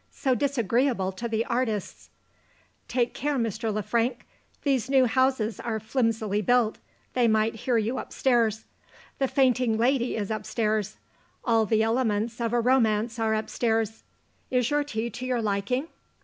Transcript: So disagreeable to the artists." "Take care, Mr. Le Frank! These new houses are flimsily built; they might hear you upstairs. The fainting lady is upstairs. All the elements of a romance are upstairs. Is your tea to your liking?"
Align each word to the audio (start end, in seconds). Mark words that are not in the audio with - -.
So 0.09 0.33
disagreeable 0.33 1.11
to 1.11 1.27
the 1.27 1.45
artists." 1.45 2.09
"Take 2.87 3.13
care, 3.13 3.35
Mr. 3.37 3.71
Le 3.71 3.83
Frank! 3.83 4.25
These 4.63 4.89
new 4.89 5.05
houses 5.05 5.59
are 5.59 5.79
flimsily 5.79 6.41
built; 6.41 6.79
they 7.13 7.27
might 7.27 7.53
hear 7.53 7.77
you 7.77 7.99
upstairs. 7.99 8.65
The 9.19 9.27
fainting 9.27 9.77
lady 9.77 10.15
is 10.15 10.31
upstairs. 10.31 10.97
All 11.45 11.67
the 11.67 11.83
elements 11.83 12.41
of 12.41 12.51
a 12.51 12.59
romance 12.59 13.19
are 13.19 13.35
upstairs. 13.35 14.01
Is 14.49 14.71
your 14.71 14.83
tea 14.83 15.11
to 15.11 15.23
your 15.27 15.39
liking?" 15.39 15.87